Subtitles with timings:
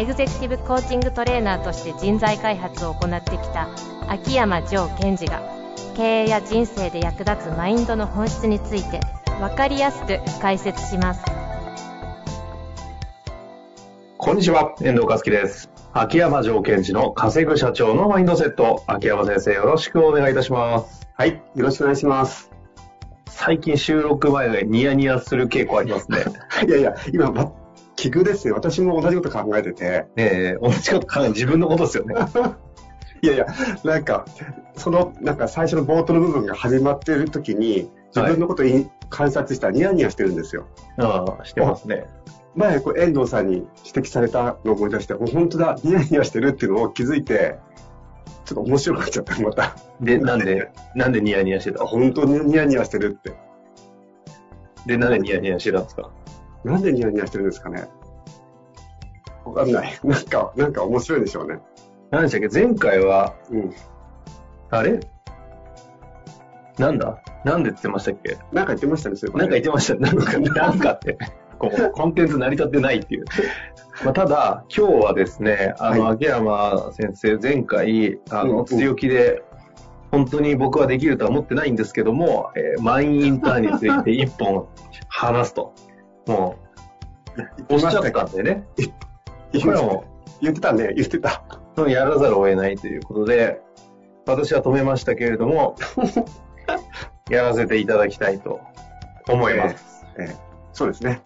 [0.00, 3.68] エグゼクティブコーチングトレーナーとして人材開発を行ってきた
[4.08, 5.42] 秋山城賢治が
[5.94, 9.00] 経営や人生で役立つマインドの本質について
[9.40, 11.22] 分かりやすく解説します
[14.16, 15.68] こんにちは、遠藤和樹です。
[15.92, 18.82] 秋山城賢治の稼ぐ社長のマインドセット。
[18.86, 21.08] 秋山先生、よろしくお願いいたします。
[21.14, 22.50] はい、よろしくお願いします。
[23.26, 26.18] 最近収録前でニヤニヤする傾向ありますね。
[26.66, 27.52] いやいや、今、ま、
[28.00, 28.54] 奇遇ですよ。
[28.54, 30.06] 私も同じこと考えてて。
[30.16, 32.14] ええ同じこと考え自分のことですよね。
[33.20, 33.46] いやいや、
[33.84, 34.24] なんか、
[34.74, 40.64] その、なんか最初の冒頭の部分が始まってる時に、自分のことをい観察したらニヤニヤしてるんですよ。
[40.96, 42.06] ああ、してますね。
[42.54, 47.56] 前、こう遠藤さんに指摘されたのを思い出して、もう本当だ、ニヤニヤしてるっていうのを気づいて、
[48.46, 49.76] ちょっと面白くなっちゃった、また。
[50.00, 51.84] で、なんで、なんでニヤニヤしてた？
[51.84, 53.34] 本当にニヤニヤしてるって。
[54.86, 56.10] で、なんでニヤニヤしてたんですか？
[56.64, 57.84] なんでニヤニヤしてるんですかね？
[59.44, 59.98] わかんない。
[60.04, 61.58] なんか、なんか面白いでしょうね。
[62.10, 62.48] 何でしたっけ？
[62.66, 63.70] 前回は、うん。
[64.70, 65.00] あれ？
[66.78, 67.18] なんだ？
[67.44, 68.36] なんでって言ってましたっけ？
[68.52, 69.94] なんか言ってましたね、そういうなんか言ってました。
[69.96, 71.16] なんか、なんかって。
[71.58, 73.24] こう、コンテンツ成り立ってないっていう。
[74.04, 79.42] まあ、ただ、今日はですね、あの、は秋山先生、前回、あの、強気で、
[80.10, 84.66] 本当に僕はできるとは思ってないんですけども、えーマインインターンについて一本
[85.08, 85.72] 話すと。
[86.30, 86.56] も
[87.68, 88.64] う、おっしゃったんでね。
[89.52, 90.04] 言これはも
[90.40, 91.42] 言ってたね、言ってた。
[91.88, 93.60] やらざるを得ないということで、
[94.26, 95.76] 私は止めましたけれども、
[97.30, 98.60] やらせていただきたいと
[99.28, 100.06] 思います。
[100.18, 101.20] えーそうですね。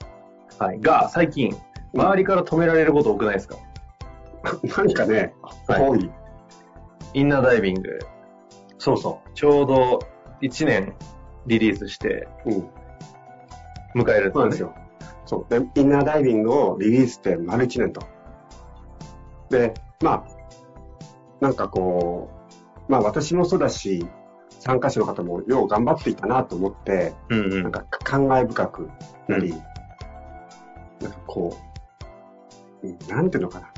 [0.59, 0.81] はい。
[0.81, 1.57] が、最近、
[1.95, 3.57] 周りから止められること多くないですか
[4.77, 5.35] なんかね、
[5.69, 6.11] はい多い。
[7.13, 7.99] インナーダイビング。
[8.79, 9.31] そうそう。
[9.35, 10.01] ちょうど
[10.43, 10.95] 1年
[11.47, 14.03] リリースしてうん。
[14.03, 14.75] 迎えるんですよ。
[15.27, 15.53] そう。
[15.53, 18.03] で、インナーダイビングをリリースして丸1年と。
[19.51, 20.45] で、まあ、
[21.41, 22.31] なんかこ
[22.89, 24.07] う、まあ私もそうだし、
[24.51, 27.63] 参加者の方もよう頑張っていたなと思って、うんうん。
[27.63, 28.91] なんか感慨深く
[29.29, 29.51] なり、
[31.01, 31.57] なんかこ
[32.83, 33.71] う、うんなんていうのかな。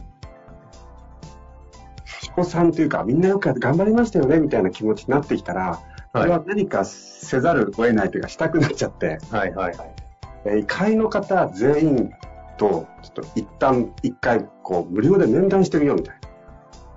[2.37, 5.81] 称賛というか、みんなよく頑張りましたよね、みたいな気持ちになってきたら、
[6.12, 10.06] これは何かせざるを得ないというか、したくなっちゃって、はいはいはい。
[10.47, 12.11] えー会員の方全員
[12.59, 16.15] と、ちょっと一旦、一回、こう、無料で面談してみようみたい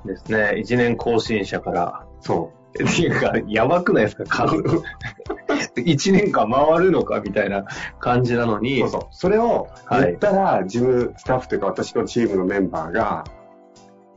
[0.05, 0.13] な。
[0.13, 0.53] ですね。
[0.63, 2.05] 1年更新者から。
[2.21, 4.47] そっていうか、やばくないですか？
[4.47, 4.55] 数。
[5.75, 7.65] 1年間回るのかみたいな
[7.99, 8.61] 感じなのう。
[8.61, 8.79] に。
[8.81, 9.01] そうそう。
[9.11, 13.23] それをはい言ったら、事務スタッフというか、私のチームのメンバーが、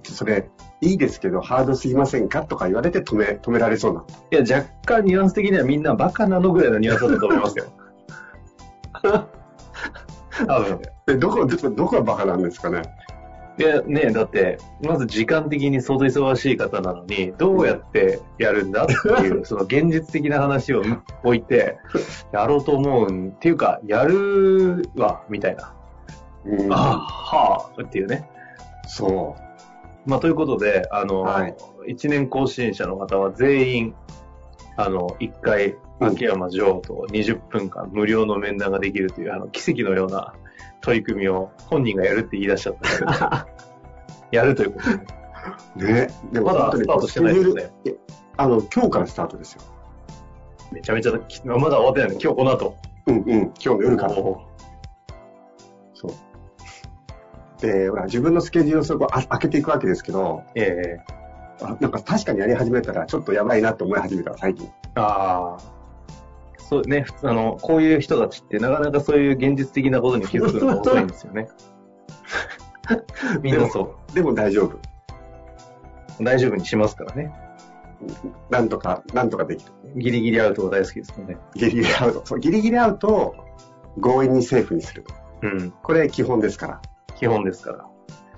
[0.04, 0.48] それ、
[0.80, 2.42] いいですけど、ハードすぎませんか？
[2.42, 4.04] とか言われて止め、止められそうな。
[4.30, 7.64] いや、若干ニュアンス的にはみんなバカなのぐらいのニュアンスだと思いますよ。
[10.46, 10.80] 多分。
[11.08, 12.82] え、どこ、どこ、どこがバカなんですかね？
[13.58, 18.92] いやね、だって、まず時間的に相当忙しい方なのに、どうやってやるんだって
[19.22, 20.82] いう、 その現実的な話を
[21.22, 21.76] 置いて、
[22.32, 25.74] やろうと思うん、っていうか、やるわ、みたいな。
[26.46, 28.28] うんあはあ、っていうね。
[28.86, 29.36] そ
[30.06, 31.54] まあ、ということで、あの、はい
[31.88, 33.94] 1年更新者の方は全員、
[34.76, 35.76] あの、1回、
[36.06, 40.34] 秋山城と20分間無料の面談ができるという、あの、奇跡のような
[40.80, 43.46] 取り組みを本人がやるって言い出しちゃった
[44.30, 45.84] やるということ。
[45.84, 46.08] ね。
[46.32, 47.70] でもまだスタートしてないですよね。
[47.86, 47.96] え
[48.36, 49.62] あの、今日からスタートですよ。
[50.72, 52.12] めちゃめちゃ、きまだ終わってないの。
[52.14, 52.76] 今日この後。
[53.06, 53.24] うんうん。
[53.24, 54.14] 今日の夜から。
[54.14, 54.42] そ
[56.08, 56.10] う。
[57.60, 61.22] で、ほら、自分のスケジュールをそこあ開けていくわけですけど、ええ
[61.62, 64.68] あなんか確かにやり始めたらちょっとやばいなって思い始めた、最近。
[64.96, 65.81] ああ。
[66.72, 71.48] そうね、普通、あの、こういう人たちってなかなかそういう現実的なことに気づくのが遅いんですよね。
[73.42, 74.76] みんなそでも大丈夫。
[74.76, 74.80] う。
[76.24, 77.30] 大丈夫にしますからね。
[78.48, 79.72] なんとか、なんとかできる。
[79.96, 81.36] ギリギリアウトが大好きですもんね。
[81.54, 82.22] ギリギリアウト。
[82.24, 83.34] そう、ギリギリアウトを
[84.00, 85.12] 強引にセーフにすると。
[85.42, 85.70] うん。
[85.82, 86.80] これ基本ですから。
[87.16, 87.86] 基本ですから。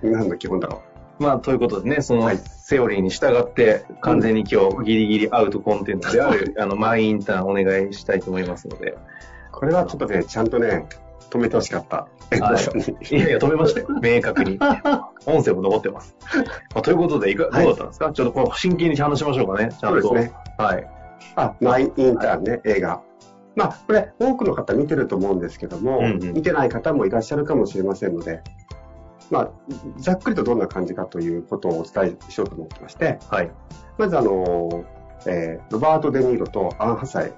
[0.03, 0.83] 何の基本だろ
[1.19, 8.93] まあ、ということでね、そのはいセオリーに従って、完全に今日ギリギリアウトコンテンツである、あの、マイインターンお願いしたいと思いますので。
[8.93, 8.99] う。
[9.53, 10.87] これはちょっとね、ちゃんとね、
[11.29, 12.09] 止めてほしかった。
[12.35, 13.89] いやいや、止めましたよ。
[14.01, 14.59] 明確に。
[15.27, 16.17] 音声も残ってます。
[16.75, 19.69] まあ、ということで、いか、どうはいだったんですか、ちょっとこの真剣に話しましょうかね。
[19.79, 20.01] ちゃんと。
[20.01, 20.33] そうですね。
[20.57, 20.91] はい。
[21.37, 23.03] あ、マイ・インターンね、映画。
[23.57, 28.43] まあ、これ、多くの方見てると思うんですけども、うんうん見てない方もいらっしゃるかもしれませんので、
[29.31, 29.51] まあ、
[29.99, 33.51] ざっくりとどんな感じかということをお伝えしようと思ってまして、はい。
[33.99, 34.85] まずあの、
[35.27, 37.33] えーロバート・デ・ニーロとアン・ハサイ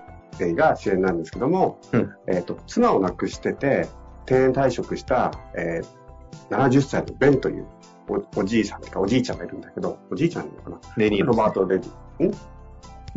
[0.54, 3.88] が主演なんですけども、うんえっ、と、妻を亡くしてて、
[4.26, 6.06] 定年退職した、えー
[6.50, 7.66] 70歳のベンという
[8.08, 10.80] おおじいさんというかおじいちゃんがいるんだけど、おじいちゃんなのかな？
[10.96, 12.30] デニーロロバート・デ・ニ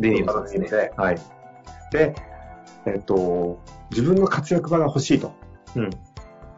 [0.00, 0.92] デニーロですねで。
[0.96, 1.18] はい。
[1.92, 2.14] で、
[2.86, 5.32] えっ、と、自分の活躍場が欲しいと。
[5.76, 5.90] うん。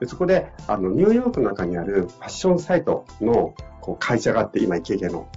[0.03, 5.29] でそこで、あの、ニューヨークの中にあるファッションサイトのこう会社があって、今、イケイケの。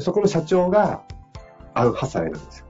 [0.00, 1.04] そこの社長が、
[1.74, 2.66] アン・ハサウェイなんですよ。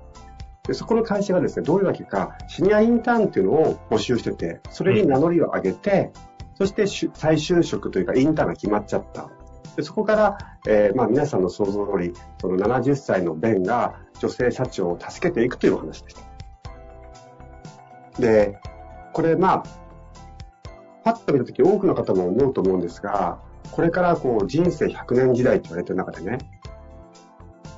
[0.65, 6.13] で、そこの会社がですね、どういうわけか、シニアインターンっていうのを募集してて、それに名乗りを上げて、
[6.57, 9.31] そして再就職というか、インターンが決まっちゃった。
[9.77, 10.37] でそこから、
[10.69, 16.21] えーまあ皆さんの想像通り、その70歳のベンが女性社長を助けていくというお話でした。
[18.21, 18.61] で、
[19.15, 19.63] これまあ、
[21.05, 23.39] パッと見たとき多くの方も思うと思うんですが、
[23.71, 26.39] これからこう人生100年時代と言われてる中でね、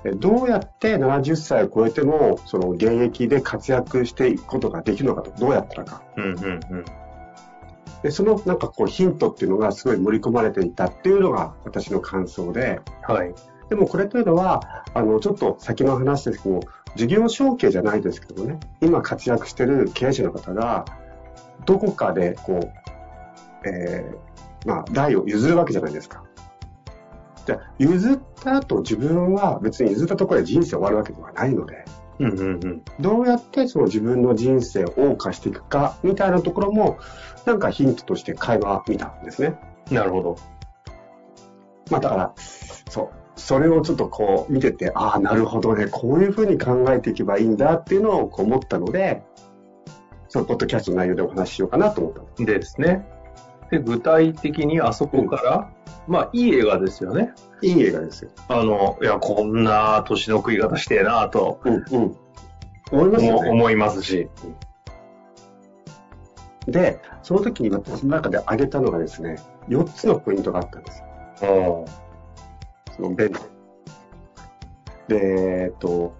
[0.04, 6.02] えどうやって70歳を超えても、その現役で活躍していくことができるのかと、どうやったらか。
[6.16, 6.84] うん、うん、うん。
[8.02, 13.34] で、そのなんかこうヒントっていうのがすごい盛り込まれていたっていうのが私の感想で、はい。
[13.68, 16.62] でもこれというのは、あの、ちょっと先の話ですけども、
[16.96, 20.86] 事業承継じゃないですけどもね、今活躍してる経営者の方が、
[21.66, 22.72] どこかでこう、
[23.64, 26.24] えー、まあ、代を譲るわけじゃないですか。
[27.46, 31.84] じゃあ、譲った後自分は別に譲ったところで人生終わるわけではないので、
[32.18, 32.82] うん、うん、うん。
[33.00, 36.98] どうやってその自分の人生を謳歌していくか、みたいなところも、
[37.46, 39.58] なんかヒントとして会話見たんですね。
[39.90, 40.36] なるほど。
[41.90, 43.10] まあだから、そう。
[43.36, 49.22] それをちょっとこう見てて、ああ、なるほどね、こういうふうに考えていけばいいんだっていうのをこう思ったので、
[50.28, 52.44] そのポッドキャストの内容でお話ししようかなと思ったんです。
[52.46, 53.06] ですね。
[53.70, 55.70] で、具体的にあそこから、
[56.08, 57.32] まあ、いい映画ですよね。
[57.62, 58.30] いい映画ですよ。
[58.48, 62.16] あの、いや、こんな年の食い方してえなとうんうん。
[62.90, 63.48] 思いますよね。
[63.48, 64.28] 思思いますし。
[66.66, 69.36] で、その時に私の中で挙げたのがですね、
[69.68, 71.02] 4つのポイントがあったんです
[71.44, 71.86] よ。
[72.96, 73.32] その弁
[75.08, 75.18] で。
[75.18, 76.12] で、えっと、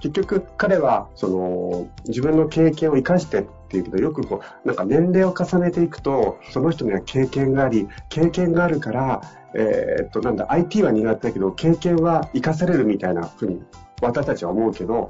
[0.00, 9.22] 結局彼は、その、自分の経験を生かしてっていうけど、よくこう、なんか年齢を重ねていくと、その人には経験があり、経験があるから、
[9.54, 13.62] えーっと、なんだ、IT は苦手だけど、経験は生かされるみたいなふうに、
[14.02, 15.08] 私たちは思うけど、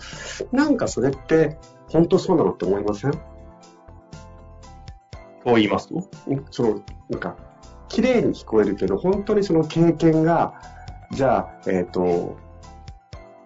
[0.53, 1.59] なんかそれって、
[1.89, 3.11] 本当そうなのって思いません？
[3.13, 3.19] と
[5.55, 6.09] 言いますと？
[6.51, 6.81] その、
[7.11, 7.37] なんか、
[7.89, 10.55] 綺麗に聞こえるけど、本当にその経験が、
[11.13, 12.37] じゃあ、えっ、と、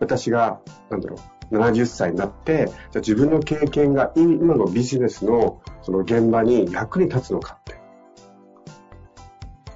[0.01, 0.61] 私が、
[0.91, 1.17] なんだろ
[1.51, 7.79] う、70歳になって、じゃあ自分の経験が今のビジネスのその現場に役に立つのかって。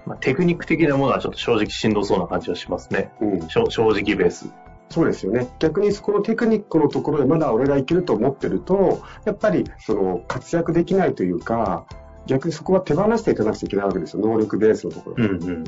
[0.06, 3.10] まあ、テクニック的なものはちょっと正直しんどそうな感じはしますね。
[3.20, 4.50] うん、正直ベース。
[4.90, 5.48] そうですよね。
[5.58, 11.86] 逆にそこのテクニックのところでまだ俺がいけると思ってると、やっぱりその活躍できないというか、
[12.26, 14.22] 逆にそこは手放していかなくちゃいけないわけですよ。
[14.22, 15.16] 能力ベースのところ。
[15.18, 15.64] うんうんうん。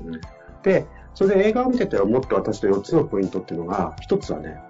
[0.62, 0.86] で、
[1.16, 4.60] それで映画を見てて思った私の4つのポイントっていうのが、1つはね、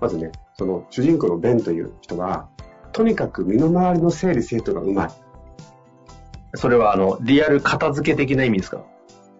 [0.00, 2.48] まずね、その主人公のベンという人は、
[2.92, 5.10] とにかく身の回りの整理整頓がうまい。
[6.54, 8.82] それはあの、リアル片付け的な意味ですか？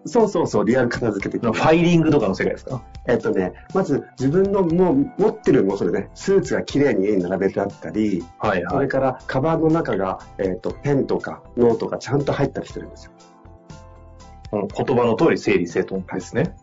[0.05, 2.83] そうそうそう、リアル片付け的ファイリングとかの世界ですか？
[3.07, 8.81] えっとね、まず自分のもう持ってるもそれね、スーツが綺麗に家に並べてあったり、そはいはい。
[8.81, 13.11] れからカバンの中が、えっと、ペンとかノートがちゃんと入ったりしてるんですよ。
[14.61, 16.55] うん言葉の通り整理整頓ですね。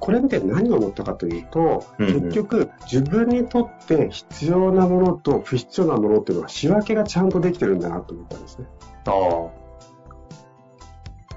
[0.00, 8.66] これ見て何を思ったかというと、うんうん結局自分にとって必要なものと不必要なものっていうのは仕分けがちゃんとできてるんだなと思ったんですね。
[9.06, 9.64] ああ。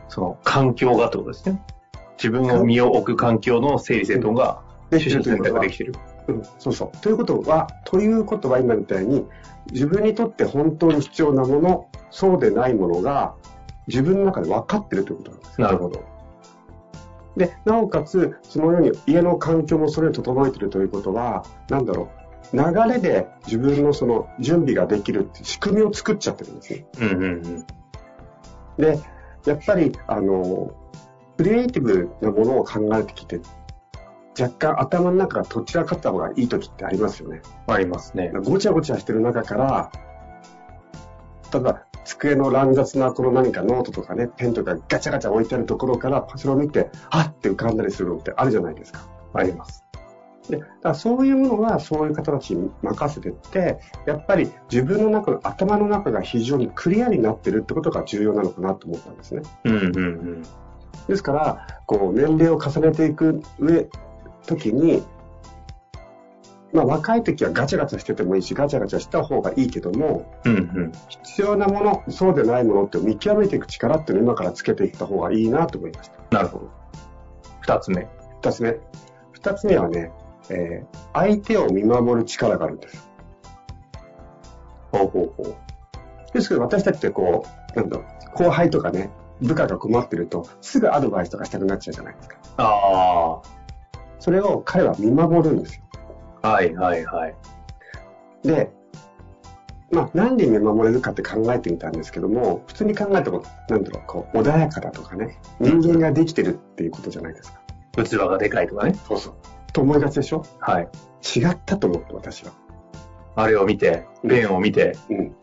[0.09, 1.61] その環境がってことですね。
[2.17, 5.93] 自分を身を置く環境の整理整頓がで取捨選択できてる。
[6.27, 6.97] うん、そうそう。
[6.97, 9.25] ということは、ということは今みたいに、
[9.71, 13.35] 自分にとって本当に必要なもの、そうでないものが、
[13.87, 15.61] 自分の中で分かってるということなんです。
[15.61, 16.03] なるほど。
[17.37, 22.09] で、なおかつ、そのように家の環境もそれに整えているということは、なんだろ
[22.53, 26.85] う、流れで自分のその準備ができるっていう仕組みを作っちゃってるんですね。
[26.99, 27.67] うんうんうん。
[28.77, 28.99] で、
[29.45, 30.71] やっぱり、あの、
[31.37, 33.39] クリエイティブなものを考えてきて、
[34.39, 37.41] 若干頭の中がどちらかった方がいい時ってありますよね。
[37.67, 38.31] ありますね。
[38.43, 39.91] ごちゃごちゃしてる中から、
[41.51, 49.07] ただ机の乱雑なこの何かノートとかね、ペンとかガチャガチャ置いてあるところからそれを見て、はって浮かんだりするのってあるじゃないですか。
[49.33, 49.83] あります。
[50.49, 59.41] で、だからそういうものはそういう方たちに任せてって、やっぱり自分の中の頭の中が非常にクリアになってるってことが重要なのかなと思ったんですね。
[59.65, 60.43] うんうんうん。
[61.07, 63.89] ですから、こう、年齢を重ねていく上、
[64.45, 65.03] 時に、
[66.77, 70.91] まあ若い時はガチャガチャしててもいいし、ガチャガチャした方がいいけども、うんうん。
[71.23, 76.37] 必要なもの、そうでないものって見極めていく力っていうのを今からつけていった方がいいなと思いました。
[76.37, 76.69] なるほど。
[77.61, 78.07] 二つ目。
[78.41, 78.77] 二つ目。
[79.31, 80.11] 二つ目はね、
[80.49, 83.09] えー相手を見守る力があるんです。
[84.91, 85.55] ほうほうほう。
[86.31, 87.43] ですけど私たちってこ
[87.73, 89.09] う、なんだろう、後輩とかね、
[89.41, 92.37] 部下が困ってると、すぐアドバイスとかしたくなっちゃうじゃないですか。
[92.57, 93.41] あ
[94.19, 95.86] それを彼は見守るんですよ。
[96.41, 96.49] あ。
[96.51, 97.35] はいはいはい。
[98.43, 98.71] で、
[99.91, 107.61] まあ、なんで見守れるかって考えてみたんですけども、普通に考えても、なんだろう、こう、穏やかだとかね、人間ができてるっていうことじゃないですか。
[108.03, 108.93] 器がでかいとかね。
[109.07, 109.33] そうそう。
[109.71, 110.43] と思いがちでしょ？
[110.59, 110.89] はい。
[111.35, 112.51] 違ったと思って、私は。
[113.35, 115.35] あれを見て、ペンを見て、うん。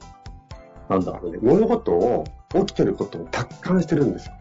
[0.88, 2.24] なんだあのね、物事を、
[2.54, 4.34] 起きてることを達観してるんですよ。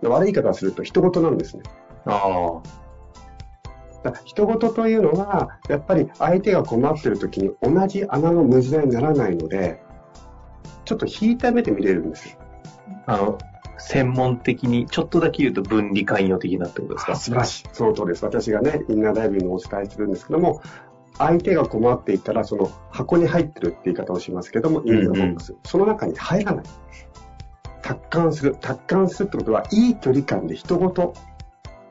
[0.00, 1.62] で悪い言い方をすると、人事なんですね。
[2.06, 2.62] あ
[4.02, 9.82] だから人事というのは、やっぱり相手が困ってる時に同じ穴の無駄にならないので、
[10.84, 12.38] ちょっと引いた目で見れるんですよ。
[13.06, 13.14] あ。
[13.14, 13.38] あの、
[13.78, 17.16] 専門的に、ちょっとだけ言うと分離関与的なってことですか？
[17.16, 17.64] 素晴らしい。
[17.72, 18.24] その通りです。
[18.24, 20.62] 私がね、インナーダイビングをお伝えするんですけども、
[21.16, 25.56] 相手が困っていたら、その箱に入ってるって言い方をしますけども、インナーボックス。
[25.64, 26.64] その中に入らない。
[27.82, 28.56] 達観する。
[28.60, 30.78] 達観するってことは、いい距離感で人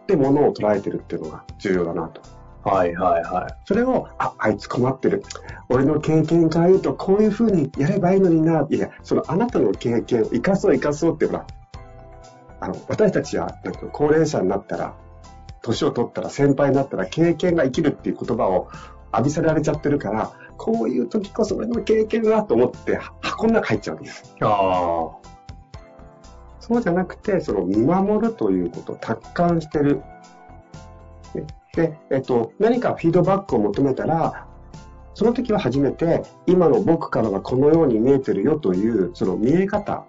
[0.07, 2.21] 事で物を捉えてるっていうのが重要だなと。
[2.63, 3.53] はいはいはい。
[3.65, 5.23] それを、あ、あいつ困ってる。
[5.69, 8.67] 俺の経験から言うと、こういう風にやればいいのにな。
[8.69, 11.45] いや、そのあなたの経験を生かそう生かそうって、ほら、
[12.59, 14.95] あの、私たちは、なんか高齢者になったら、
[15.61, 18.67] 年を取ったら、先輩になったら、経験が生きるっていう言葉を
[19.13, 24.35] 浴びせられちゃってるから、こういう時こそ俺の経験だと思って、箱の中入っちゃうんです。
[24.41, 25.11] あ
[26.67, 30.01] そうじゃなくて、その見守るということ、達観してる。
[31.33, 34.47] ねで、えっと、何かフィードバックを求めたら、
[35.13, 40.05] その時は初めて、今の僕からはこのように見えてるよという、その見え方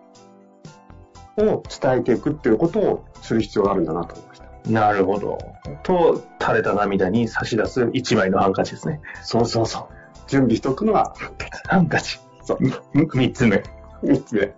[1.37, 4.45] を伝えていくっていうことをする必要があるんだなと思いました。
[4.45, 4.51] あ。
[4.71, 5.39] なるほど。
[5.85, 9.01] と、垂れた涙に差し出す一枚のハンカチですね。
[9.23, 9.87] そうそうそう。
[10.29, 11.15] 準備しておくのは、
[11.69, 12.19] ハンカチ。
[12.43, 12.59] そう。
[12.93, 13.63] み三つ目。
[14.03, 14.55] 三つ目。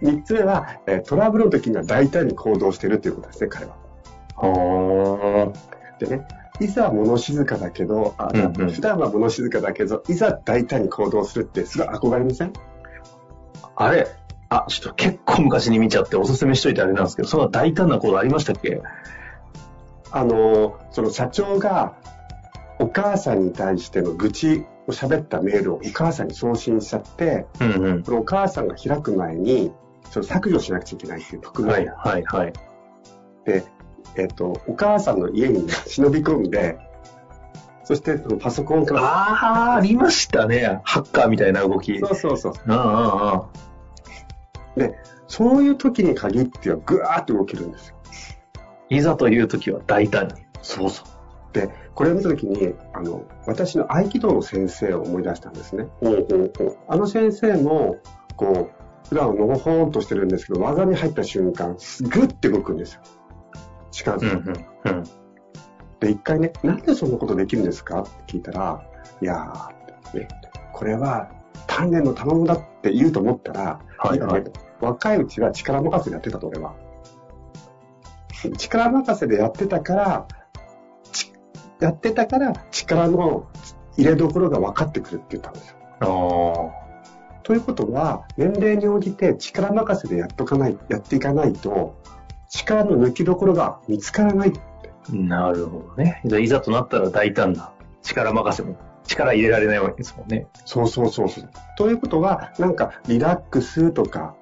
[0.00, 3.76] 三つ目は、えートラブルの時には大胆に行動してるということですね、彼は。
[4.34, 6.06] ほー。
[6.06, 6.28] でね、
[6.60, 12.52] いざ物静かだけど、あうんうん普段は物静かだけど、いざ大胆に行動するってすごい憧れません？
[13.76, 14.08] あれ
[14.48, 18.80] あ、ちょっと結構昔に見ちゃっておすすめしといてあれなんですけど、そんな大胆なことありましたっけ？
[20.10, 21.94] あの、その社長が
[22.78, 28.04] お母さんに対しての愚痴を喋ったメールをお母さんに送信しちゃって、うんうん。
[28.04, 29.72] そのお母さんが開く前に、
[30.10, 32.52] その削除しなくちゃいけないっていう匿名はいはいはい。
[33.44, 33.64] で、
[34.16, 36.78] えっ、と、お母さんの家にね忍び込んで、
[37.84, 40.80] そしてそのパソコンから、ああ、ありましたね。
[40.84, 41.98] ハッカーみたいな動き。
[42.00, 42.52] そうそうそう。
[42.66, 42.82] うんうん
[44.76, 44.94] うん。
[45.26, 47.96] そういう時に限ってはぐわーって動けるんですよ。
[48.90, 50.34] いざという時は大胆に。
[50.62, 51.06] そうそう。
[51.52, 55.88] で、これを見たときに、あの、私の合気道の先生を思い出したんですね。
[56.88, 57.96] あの先生も、
[58.36, 63.00] こう、普段のほほーんとしてるんですけど、技に入った瞬間、グッて動くんですよ。
[63.90, 64.52] 力うん強く。
[64.84, 65.04] うんうん。
[66.00, 68.02] で、一回ね、なんでそんなことできるんですか？
[68.02, 68.82] って聞いたら、
[69.20, 70.28] いやー、ね、
[70.72, 71.30] これは
[71.66, 74.44] 鍛錬の賜物だって言うと思ったら、はいはい
[74.80, 76.74] 若いうちは力任せでやってたと、俺は。
[78.58, 80.34] 力任せでやってたから、ち
[81.80, 83.46] やってたから力の
[83.96, 85.76] 入れどころが分かってくるって言ったんですよ。
[86.00, 86.88] あ
[87.42, 91.96] ということは、年齢に応じて力任せでやっとかない、やっていかないと、
[92.50, 94.52] 力の抜きどころが見つからない。
[94.54, 95.12] あ。
[95.12, 96.20] なるほどね。
[96.24, 97.72] じゃあいざとなったら大胆な。
[98.02, 98.76] 力任せも。
[99.04, 100.46] 力入れられないわけですもんね。
[100.66, 101.50] そうそうそうそう。
[101.76, 104.36] ということは、なんかリラックスとか、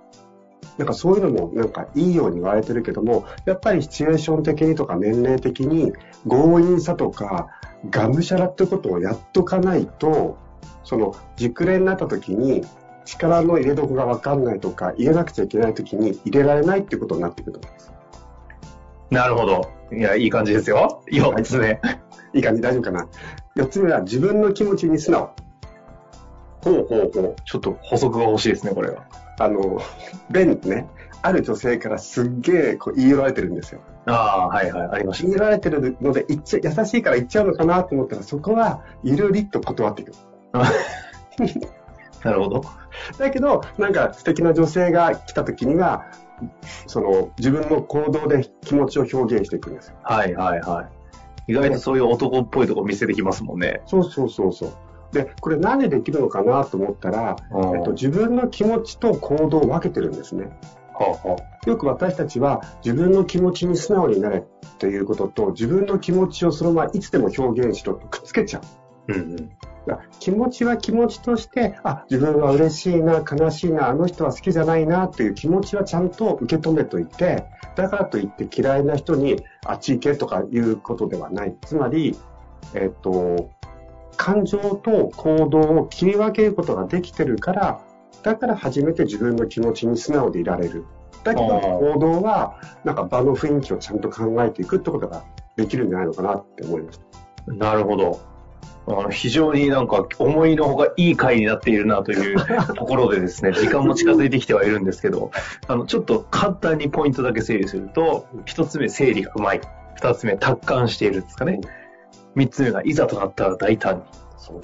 [0.78, 5.92] なんかそういうのもなんかいいように言われてるけども、やっぱりシチュエーション的にとか年齢的に
[6.26, 7.48] 強引さとか、
[7.90, 10.38] がむしゃらってことをやっとかないと、
[10.84, 12.64] その熟練になった時に
[13.04, 17.92] 力の入れどころがわかんないとか、入れなくちゃいけない時に入れられないってことになってくると思います。
[19.10, 19.70] なるほど。
[19.92, 21.02] いや、いい感じですよ。
[21.10, 21.80] 4つ目。
[22.34, 23.08] いい感じ大丈夫かな
[23.56, 25.30] ?4 つ目は自分の気持ちに素直。
[26.62, 27.36] ほうほうほう。
[27.44, 29.04] ちょっと補足が欲しいですね、これは。
[29.38, 29.80] あの、
[30.30, 30.88] ベンね、
[31.22, 33.80] ある女性からすっげえこう言い寄られてるんですよ。
[34.06, 34.12] あ
[34.44, 40.12] あ、はいはい、ありました言い寄られてるので、言っちゃ、優しいから言っちゃうのかなと思ったら、そこは、ゆるりっと断っていく。
[42.24, 42.62] なるほど。
[43.18, 46.06] だけど、なんか素敵な女性が来た時には、
[46.86, 49.96] その、自分の行動で気持ちを表現していくんですよ。
[50.02, 50.88] はいはいは
[51.48, 51.52] い。
[51.52, 53.80] 意外とそういう男っぽいとこ見せてきますもんね。
[53.86, 54.72] そうそうそうそう。
[55.16, 57.36] で、これなんでできるのかなと思ったら、
[57.74, 60.50] えっと、自分の気持ちと行動を分けてるんですね。
[60.92, 64.42] はあはよく私たちは自分の気持ちに素直になれっ
[64.78, 68.60] ていうことと自分の気持ちをそのままいつでも表現しろとくっつけちゃ
[69.08, 69.12] う。
[69.12, 69.50] うんうん。
[70.18, 77.44] 気持ちは気持ちとして、あ、自分は嬉しいな、悲しいな、あの人は好きじゃないなっていう気持ちはちゃんと受け止めといて、
[77.76, 81.54] だからといって嫌いな人にあっち行けとかいうことではない。
[81.64, 82.16] つまり、
[82.74, 83.50] えっと、
[84.16, 87.80] 感情と行動を切り分けることができてるから、
[88.22, 90.84] だから初めて自分の気持ちに素直でいられる。
[91.24, 95.24] だけど行動は、なんか場の雰囲気をちゃんと考えていくってことが
[95.56, 97.00] できるんじゃないのかなって思いまし
[97.46, 97.52] た。
[97.52, 98.20] なるほど。
[98.88, 102.36] あの非常になんか思いのほかいい回になっているなという
[102.74, 105.32] ところでですね、時間も近づいてきてはいるんですけど、
[105.66, 109.60] あの、ちょっと簡単にポイントだけ整理すると、一つ目、整理がうまい。
[109.96, 111.60] 二つ目、達観しているですかね。
[112.36, 114.02] 三つ目が、いざとなったら大胆に。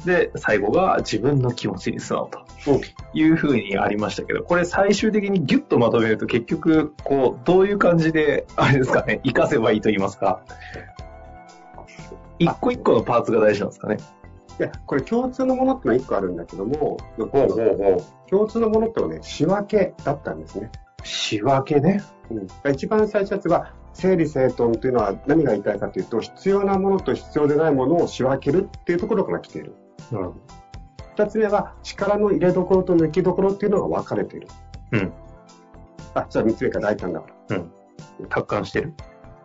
[0.04, 2.30] で、最後が自分の気持ちに素直
[2.64, 2.80] と
[3.14, 10.44] いうふうにありましたけど、これ最終的にギュッとまとめると結局、こう、どういう感じで、あれですかね、活かせばいいと言いますか。
[12.38, 13.96] 一個一個のパーツが大事なんですかね。
[14.60, 16.98] いや、これ共通のものってのは1個あるんだけども、
[18.30, 20.70] 共通のものってのはね、仕分けだったんですね。
[21.02, 22.02] 仕分けね。
[22.30, 29.74] うん、一番最初は、整理整頓というのは何が言いたいかというと、必要なものと必要でないものを仕分けるっていうところから来ている。
[30.10, 30.34] なるほ
[31.16, 34.48] 二つ目は、力の入れどころと抜きどころっていうのが分かれている。
[34.92, 35.12] うん。
[36.14, 37.58] あ、じゃあ三つ目が大胆だから。
[37.58, 37.66] ど。
[38.28, 38.94] 達観してる？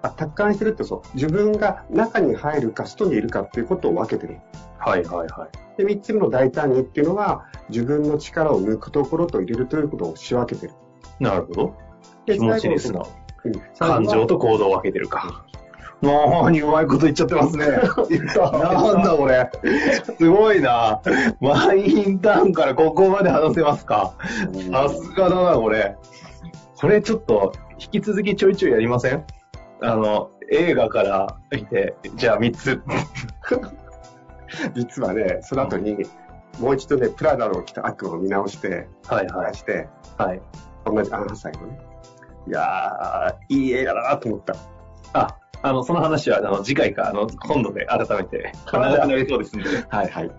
[0.01, 1.01] あ、達観してるってそう。
[1.15, 4.39] 自分が中に入るか外にいるかっていうことを分けてる。
[4.77, 5.77] はいはいはい。
[5.77, 10.73] で、三つ目の大胆にっていうのは、自分の力を抜くところと入れるということを仕分けてる。
[11.19, 11.75] なるほど。
[12.25, 13.03] で気持ちに素直。
[13.03, 13.26] 最後うん最後は
[13.79, 15.45] 感情と行動を分けてるか。
[16.01, 17.65] なーにうまいこと言っちゃってますね。
[18.09, 19.49] 言ったなんだこれ。
[20.19, 21.01] すごいな。
[21.41, 24.13] マインターンからここまで話せますか。
[24.71, 25.95] さすがだな、これ。
[26.79, 29.25] これちょっと、引き続きちょいちょいやりません？
[29.81, 32.81] あの、映画から見て、じゃあ3つ。
[34.75, 35.97] 実はね、その後に、
[36.59, 39.55] もう一度ね、プラダの着た悪を見直して、はいはい。
[39.55, 40.41] して、はい。
[40.85, 41.79] 同じアンハサイのね。
[42.47, 44.55] いやー、いい映画だなと思った。
[45.13, 49.69] あ、あの、その話は、あの、次回か、あの、今度で改めて、長くなりそうですんで。
[49.89, 50.07] はい。
[50.09, 50.31] はい。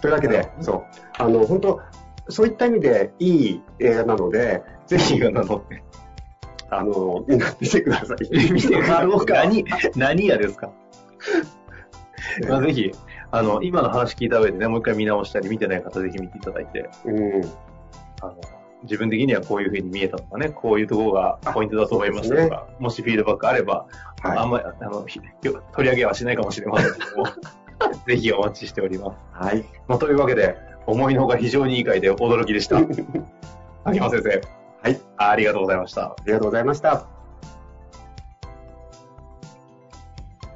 [0.00, 0.84] というわけで、そう。
[1.18, 1.80] あの、本当
[2.28, 5.62] そういった意味でいい映画なので、ぜひ、映画なの。
[6.70, 8.50] あの、みんな見てください。
[8.52, 9.34] 見てもらおうか。
[9.34, 10.70] 何、何やですか？
[12.48, 12.90] まあ、ぜひ、
[13.30, 17.44] あの、今の話聞いた上でね、もう一回見直したり、見てない方ぜひ見ていただいて、うん。
[18.22, 18.34] あの、
[18.86, 23.86] 自分的にはこういう風に見えたとかね、こういうところがポイントだと思いましたとか、もしフィードバックあれば、
[24.22, 27.26] あはんまり、あの、ひ取り上げはしないかもしれませんけども、
[28.06, 29.44] ぜひお待ちしております。
[29.44, 29.46] い。
[29.46, 29.64] はい。
[29.86, 32.78] まあ、というわけで、思いのほか非常にいい回で驚きでした。
[33.84, 34.40] 秋山先生。
[34.82, 35.00] はい。
[35.16, 36.02] ありがとうございました。
[36.02, 37.06] ありがとうございました。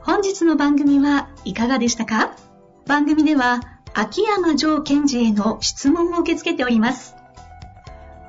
[0.03, 2.37] 本日の番組はいかがでしたか？
[2.87, 3.61] 番組では
[3.93, 7.20] 秋山城賢治への質問を受け付けております。